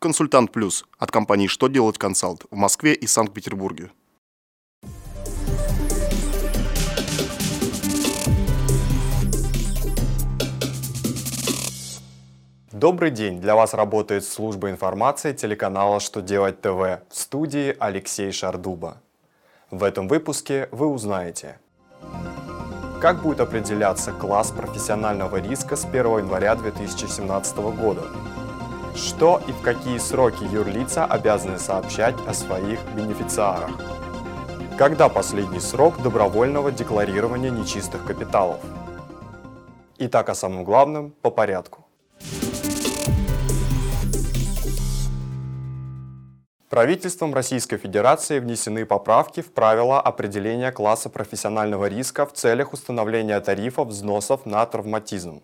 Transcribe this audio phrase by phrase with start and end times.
[0.00, 3.90] Консультант Плюс от компании «Что делать консалт» в Москве и Санкт-Петербурге.
[12.70, 13.40] Добрый день!
[13.40, 19.02] Для вас работает служба информации телеканала «Что делать ТВ» в студии Алексей Шардуба.
[19.72, 21.58] В этом выпуске вы узнаете,
[23.00, 28.06] как будет определяться класс профессионального риска с 1 января 2017 года,
[28.98, 33.70] что и в какие сроки юрлица обязаны сообщать о своих бенефициарах,
[34.76, 38.60] когда последний срок добровольного декларирования нечистых капиталов.
[39.98, 41.84] Итак, о самом главном по порядку.
[46.68, 53.88] Правительством Российской Федерации внесены поправки в правила определения класса профессионального риска в целях установления тарифов
[53.88, 55.40] взносов на травматизм.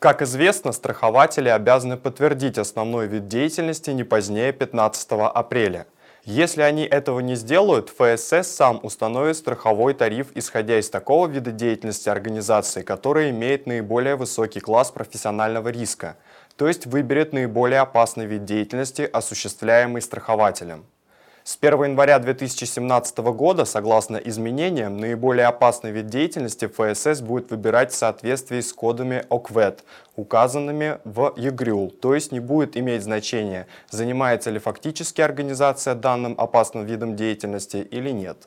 [0.00, 5.86] Как известно, страхователи обязаны подтвердить основной вид деятельности не позднее 15 апреля.
[6.24, 12.08] Если они этого не сделают, ФСС сам установит страховой тариф, исходя из такого вида деятельности
[12.08, 16.16] организации, который имеет наиболее высокий класс профессионального риска–
[16.60, 20.84] то есть выберет наиболее опасный вид деятельности, осуществляемый страхователем.
[21.42, 27.96] С 1 января 2017 года, согласно изменениям, наиболее опасный вид деятельности ФСС будет выбирать в
[27.96, 29.82] соответствии с кодами ОКВЭД,
[30.16, 36.84] указанными в ЕГРЮЛ, то есть не будет иметь значения, занимается ли фактически организация данным опасным
[36.84, 38.46] видом деятельности или нет.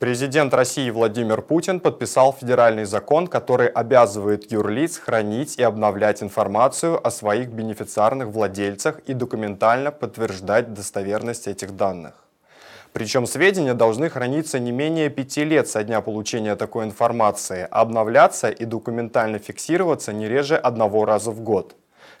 [0.00, 7.10] Президент России Владимир Путин подписал федеральный закон, который обязывает юрлиц хранить и обновлять информацию о
[7.10, 12.14] своих бенефициарных владельцах и документально подтверждать достоверность этих данных.
[12.94, 18.64] Причем сведения должны храниться не менее пяти лет со дня получения такой информации, обновляться и
[18.64, 21.76] документально фиксироваться не реже одного раза в год.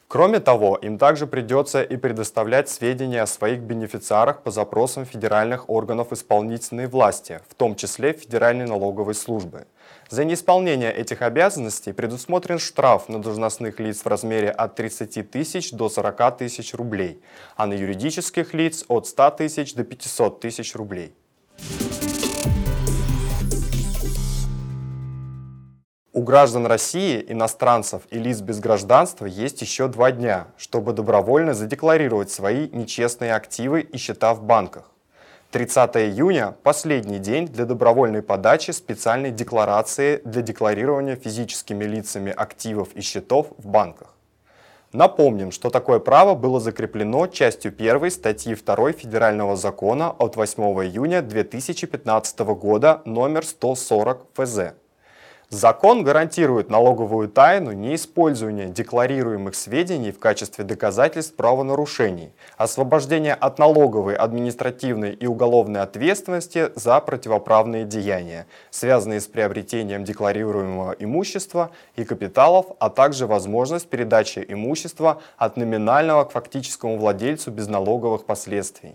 [0.08, 6.12] Кроме того, им также придется и предоставлять сведения о своих бенефициарах по запросам федеральных органов
[6.12, 9.66] исполнительной власти, в том числе Федеральной налоговой службы.
[10.08, 15.88] За неисполнение этих обязанностей предусмотрен штраф на должностных лиц в размере от 30 тысяч до
[15.88, 17.22] 40 тысяч рублей,
[17.56, 21.14] а на юридических лиц от 100 тысяч до 500 тысяч рублей.
[26.12, 32.32] У граждан России, иностранцев и лиц без гражданства есть еще два дня, чтобы добровольно задекларировать
[32.32, 34.90] свои нечестные активы и счета в банках.
[35.52, 43.02] 30 июня– последний день для добровольной подачи специальной декларации для декларирования физическими лицами активов и
[43.02, 44.12] счетов в банках.
[44.92, 51.22] Напомним, что такое право было закреплено частью 1 статьи 2 Федерального закона от 8 июня
[51.22, 54.58] 2015 года номер 140 ФЗ.
[55.52, 65.12] Закон гарантирует налоговую тайну неиспользования декларируемых сведений в качестве доказательств правонарушений, освобождение от налоговой, административной
[65.12, 73.26] и уголовной ответственности за противоправные деяния, связанные с приобретением декларируемого имущества и капиталов, а также
[73.26, 78.94] возможность передачи имущества от номинального к фактическому владельцу без налоговых последствий.